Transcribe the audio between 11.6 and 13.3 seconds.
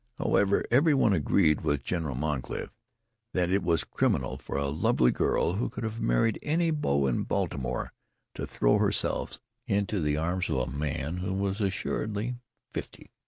assuredly fifty.